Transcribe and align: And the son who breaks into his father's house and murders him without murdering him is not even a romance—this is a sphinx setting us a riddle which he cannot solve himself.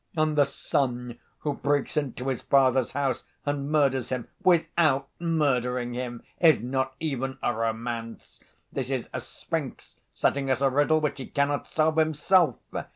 And 0.15 0.35
the 0.35 0.47
son 0.47 1.19
who 1.41 1.53
breaks 1.53 1.95
into 1.95 2.29
his 2.29 2.41
father's 2.41 2.93
house 2.93 3.23
and 3.45 3.69
murders 3.69 4.09
him 4.09 4.27
without 4.43 5.09
murdering 5.19 5.93
him 5.93 6.23
is 6.39 6.59
not 6.59 6.95
even 6.99 7.37
a 7.43 7.53
romance—this 7.53 8.89
is 8.89 9.09
a 9.13 9.21
sphinx 9.21 9.97
setting 10.11 10.49
us 10.49 10.59
a 10.61 10.71
riddle 10.71 11.01
which 11.01 11.19
he 11.19 11.27
cannot 11.27 11.67
solve 11.67 11.97
himself. 11.97 12.55